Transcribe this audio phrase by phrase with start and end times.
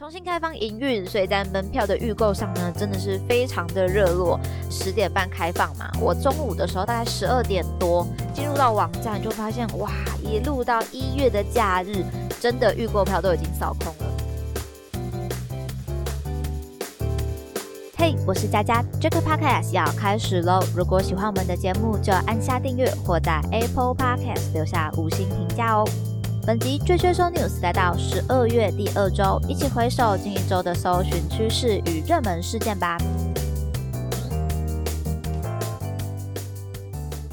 [0.00, 4.40] 重新开放营运，所以在门票的预购上呢，真的是非常的热络。
[4.70, 9.90] 十点半开放嘛，我中午的时候大概十二点多进入到网站，就发现哇，
[10.22, 12.02] 一路到一月的假日，
[12.40, 14.14] 真的预购票都已经扫空了。
[17.98, 20.64] 嘿，我是佳佳，这个 podcast 要开始喽！
[20.74, 25.84] 如果喜欢我们的节目，就按下订阅或在 Apple Podcast 留下五星评价哦。
[26.50, 32.98] 本集最缺收 news 来到十二月第二周，一起回首近一周的搜寻趋势与热门事件吧。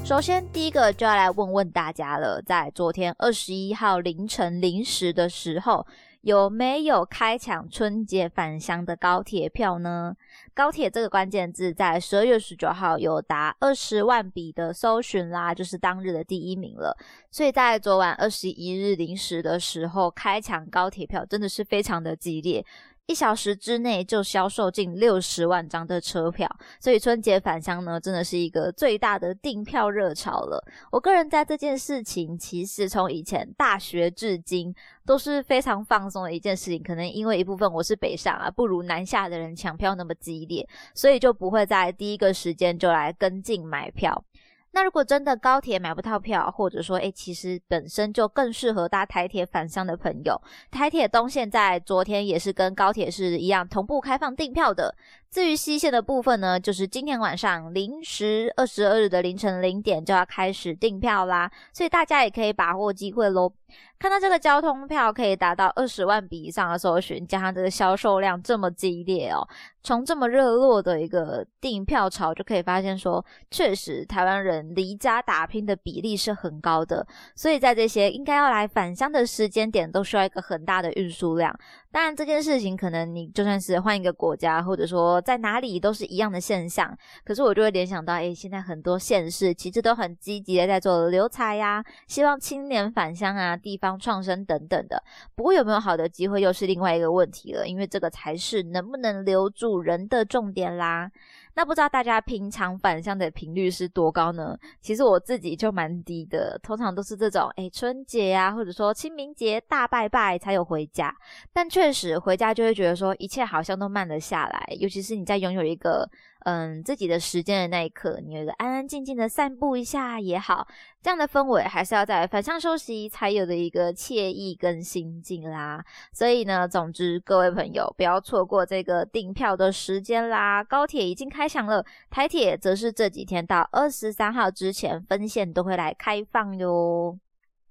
[0.04, 5.84] 首先，第一个就要来问问大家了，在昨天二十一号凌晨零时的时候。
[6.22, 10.14] 有没有开抢春节返乡的高铁票呢？
[10.52, 16.96] 高铁这个关键字在十二月十九号有达二十万笔的搜寻啦，就是当日的第一名了。
[17.30, 22.64] 所以在昨晚二十一日零时的时候，开抢高铁票真的是非常的激烈。
[23.08, 26.46] 一小时之内就销售近六十万张的车票，
[26.78, 30.62] 所以春节返乡呢，真的是一个最大的订票热潮了。
[30.92, 34.74] 我个人在这件事情，其实从以前大学至今
[35.06, 36.82] 都是非常放松的一件事情。
[36.82, 44.22] 可能因为一部分我是北上啊，不如南下的人抢票那么激烈，所以就不会在第一个时间就来跟进买票。
[44.72, 54.94] 那如果真的高铁买不到票，或者说，诶其实本身就更适合搭台铁返乡的朋友，台铁东线在昨天也是跟高铁是一样同步开放订票的。
[55.30, 63.52] 至于西线的部分呢，就是今天晚上零时二十二日的凌晨零点就要开始订票啦，所以大家也可以把握机会喽。
[63.98, 69.46] 看到这个交通票可以达到二十万笔以上的搜寻，加上这个销售量这么激烈哦，
[69.82, 81.54] 从这么热络的一个订票潮就可以发现说，确实台湾人离家打拼的比例是很高的，所以在这些应该要来返乡的时间点，都需要一个很大的运输量。
[81.90, 86.96] 当然，这件事情可能你就算是换一个国家，或者说在哪里都是一样的现象。
[87.24, 95.02] 可是我就会联想到，哎，现在很多县市其实都很积极的在做留才呀，希望青年返乡啊，地方创生等等的。
[95.34, 101.10] 不过有没有好的机会，又是另外一个问题了，因为这个才是能不能留住人的重点啦。
[101.58, 104.56] 那不知道大家平常返乡的频率是多高呢？
[104.80, 111.12] 其实我自己就蛮低的，通常都是这种诶春节啊，或者说清明节大拜拜才有回家。
[111.52, 116.08] 但确实回家就会觉得说一切好像都慢了下来，尤其是你在拥有一个。
[116.48, 120.66] 嗯，自己的时间的那一刻，你有一个安安静静的散步一下也好，
[121.02, 125.84] 这样的氛围还是要在返乡休息才有的一个惬意跟心境啦。
[126.10, 130.64] 所以呢，总之各位朋友不要错过这个订票的时间啦。
[130.64, 137.18] 高铁已经开响了，台铁则是这几天到二十三号之前分线都会来开放哟。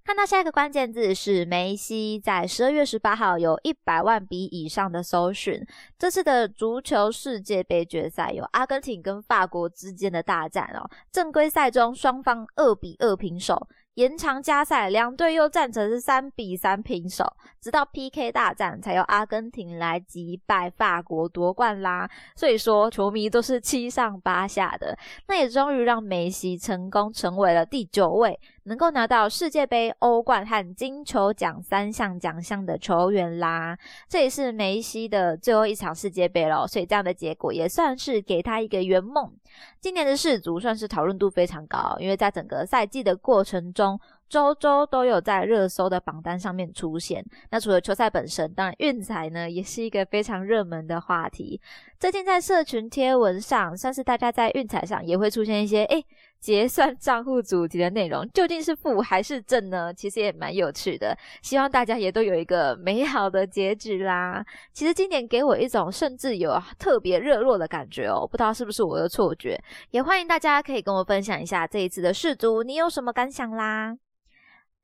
[0.08, 5.62] 看到下一个关键字是梅西，在十二月十八号有一百万笔以上的搜寻。
[6.00, 13.68] 这次的足球世界杯决赛有阿根廷跟法国之间的大战哦，正规赛中双方二比二平手。
[13.96, 17.26] 延长加赛，两队又战成是三比三平手，
[17.60, 22.08] 直到 PK 大战才由阿根廷来击败法国夺冠啦。
[22.36, 24.96] 所以说，球迷都是七上八下的。
[25.28, 33.78] 那也终于让梅西成功成为了第九位能够拿到世界杯、欧冠和金球奖三项奖项的球员啦。
[34.08, 39.34] 这也是梅西的最后一场世界杯了，所以这样的结果也算是给他一个圆梦。
[39.80, 47.26] 今年的世足算是讨论度非常高，因为在整个赛季的过程中，周周都有在热搜的榜单上面出现。
[47.50, 51.60] 那除了球赛本身，当然运彩呢也是一个非常热门的话题。
[51.98, 56.06] 最近在社群贴文上，算是大家在运彩上也会出现一些诶
[56.40, 59.94] 结算账户主题的内容，究竟是负还是正呢？
[59.94, 61.18] 其实也蛮有趣的。
[61.42, 64.46] 希望大家也都有一个美好的结局啦。
[64.72, 69.60] 其实今年给我一种甚至有特别热络的感觉哦，不知道是不是我的错觉。
[69.92, 73.98] 也欢迎大家可以跟我分享一下这一次的试足，你有什么感想啦？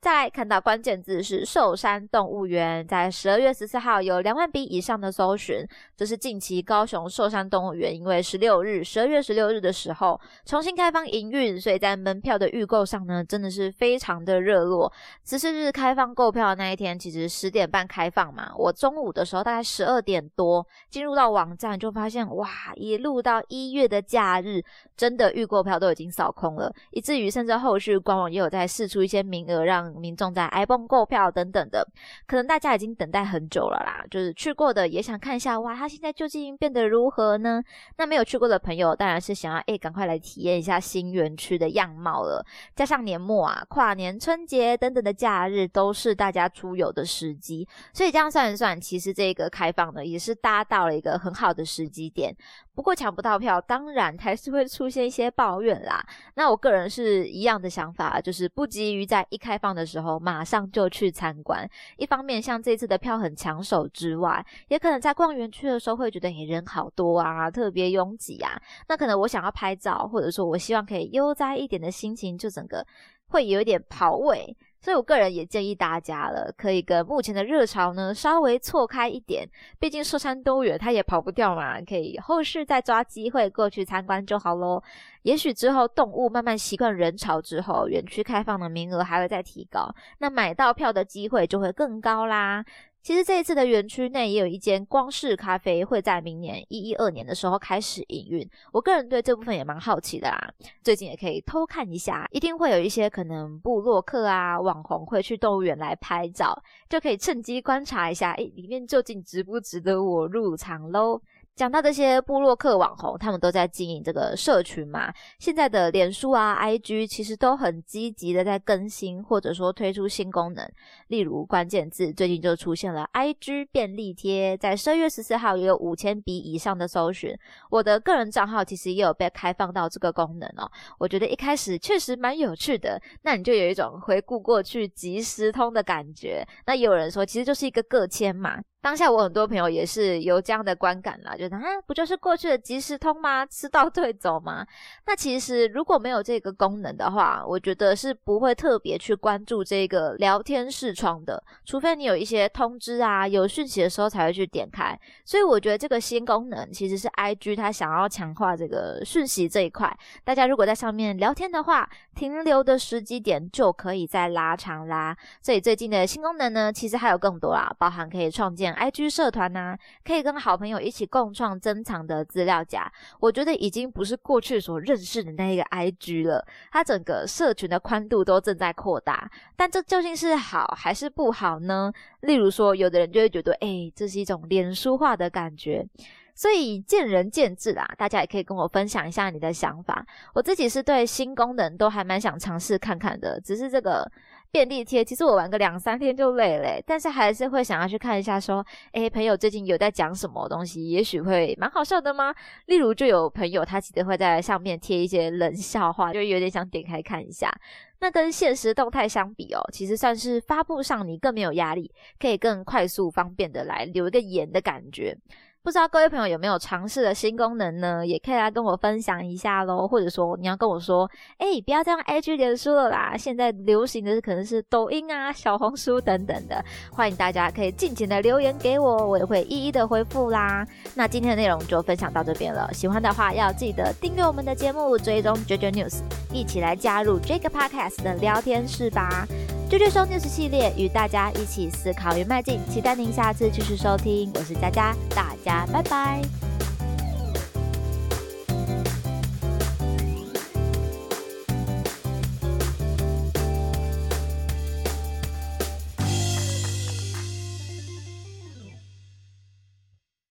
[0.04, 5.66] 再看到关键字是寿山动物园，在十二月十四号有两万笔以上的搜寻，
[5.96, 14.92] 这是近期高雄寿山动物园因为十六日十二月十六日的时候重新开放营运，所以在门票的预购上呢，真的是非常的热络。
[15.24, 24.62] 十四日开放购票的那一天，其实十点半开放嘛，我中午的时候大概十二点多进入到网站，就发现哇，一路到一月的假日，
[24.98, 29.93] 真的预购票都已经扫空了，以至于甚至后续官网也有在试出一些名额让。
[30.00, 31.88] 民众在 iPhone 购票等等的，
[32.28, 34.04] 可能大家已经等待很久了啦。
[34.10, 37.62] 就是去过的也想看一下，哇，它现在究竟变得如何呢？
[37.98, 42.46] 那没有去过的朋友，当然是想要诶，赶快来体验一下新园区的样貌了。
[42.76, 52.36] 加上年末啊，跨年、春节等等的假日都是大家出游的时机，所以这样算一算，其实这个开放呢，也是搭到了一个很好的时机点。
[52.76, 56.04] 不过抢不到票，当然还是会出现一些抱怨啦。
[56.36, 61.70] 那我个人是一样的想法，就是不急于在一开放的时候马上就去参观。
[61.98, 68.60] 一方面，像这次的票很抢手之外，也可能在逛园区的时候会觉得诶人好多啊，特别拥挤啊。
[68.88, 72.86] 那可能我想要拍照，或者说我希望可以悠哉一点的心情，就整个
[73.28, 74.58] 会有一点跑位。
[74.84, 79.48] 所以我个人也建议大家了，可以跟目前的热潮呢稍微错开一点，
[79.80, 81.80] 毕竟寿山多远，它也跑不掉嘛。
[81.82, 84.84] 可以后续再抓机会过去参观就好喽。
[85.22, 92.66] 也许之后动物慢慢习惯人潮之后，园区开放的名额还会再提高，那买到票的机会就会更高啦。
[93.04, 98.50] 其实这一次的园区内也有一间光式咖啡，会在明年一一二年的时候开始营运。
[98.72, 106.58] 我个人对这部分也蛮好奇的啦，最近也可以偷看一下，一定会有一些可能部落客啊、网红会去动物园来拍照，
[106.88, 111.22] 就可以趁机观察一下，诶，里面究竟值不值得我入场喽。
[111.56, 115.14] 讲到这些部落客网红，他们都在经营这个社群嘛。
[115.38, 120.68] 现在的脸书啊、IG 其实都很积极的在更新，或者说推出新功能。
[121.10, 127.38] 例如关键字，最近就出现了 IG 便利贴，在十二月十四号也有五千笔以上的搜寻。
[127.70, 130.70] 我的个人账号其实也有被开放到这个功能哦。
[130.98, 136.44] 我觉得一开始确实蛮有趣的，那你就有一种回顾过去即时通的感觉。
[136.66, 138.60] 那也有人说，其实就是一个个签嘛。
[138.84, 143.46] 当下我很多朋友也是有这样的观感啦，觉得啊，不就是过去的即时通吗？
[143.46, 144.68] 吃到退走吗？
[145.06, 155.00] 那其实如果没有这个功能的话，我觉得是不会特别去关注这个聊天视窗的，除非你有一些通知啊、有讯息的时候才会去点开。
[155.24, 165.16] 所以我觉得这个新功能其实是 IG 它想要强化这个讯息这一块，大家如果在上面聊天的话，停留的时机点就可以再拉长啦。
[165.42, 168.73] 所以最近的新功能呢，其实还有更多啦，包含可以创建。
[168.74, 172.92] I G 社团呐，可以跟好朋友一起共创珍藏的资料夹。
[173.20, 179.30] 我觉得已经不是过去所认识的那一个 I G 了，它整个社群的宽度都正在扩大。
[179.56, 181.92] 但这究竟是好还是不好呢？
[182.22, 185.88] 例如说，有的人就会觉得，哎，这是一种脸书化的感觉。
[186.36, 190.04] 所以见仁见智啦，大家也可以跟我分享一下你的想法。
[190.34, 194.12] 我自己是对新功能都还蛮想尝试看看的，只是这个。
[194.54, 202.32] 便利贴，其实我玩个两三天就累了，但是还是会想要去看一下，说，诶，朋友最近有在讲什么东西，也许会蛮好笑的吗？
[202.68, 207.52] 例如，就有朋友他其实会在上面贴一些冷笑话，就有点想点开看一下。
[208.00, 215.18] 那跟现实动态相比哦，其实算是发布上你更没有压力，可以更快速方便的来留一个言的感觉。
[215.64, 218.06] 不知道各位朋友有没有尝试的新功能呢？
[218.06, 219.88] 也可以来跟我分享一下喽。
[219.88, 226.62] 或者说你要跟我说，哎，不要这样 IG 连书了啦，现在流行的可能是抖音啊、小红书等等的。
[226.92, 230.68] 欢迎大家可以尽情的留言给我，我也会一一的回复啦。
[230.96, 236.02] 那今天的内容就分享到这边了，喜欢的话要记得订阅我们的节目，追踪 JJ News，
[236.34, 239.26] 一起来加入这个 Podcast 的聊天室吧。
[239.74, 244.32] 追追收 news 系列，与大家一起思考与迈进，期待您下次继续收听。
[244.36, 246.43] 我是佳佳，大家拜拜。